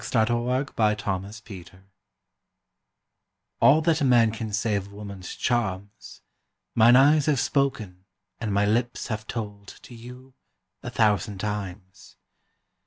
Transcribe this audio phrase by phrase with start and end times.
[0.03, 1.73] A BACHELOR TO A MARRIED FLIRT
[3.61, 6.23] ALL that a man can say of woman's charms,
[6.73, 8.05] Mine eyes have spoken
[8.39, 10.33] and my lips have told To you
[10.81, 12.17] a thousand times.